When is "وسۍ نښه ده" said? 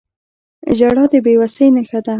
1.39-2.09